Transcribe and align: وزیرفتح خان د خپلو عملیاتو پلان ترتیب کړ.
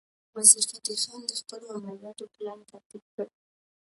وزیرفتح 0.35 0.95
خان 1.03 1.21
د 1.27 1.31
خپلو 1.41 1.65
عملیاتو 1.77 2.31
پلان 2.33 2.59
ترتیب 2.69 3.03
کړ. 3.13 3.27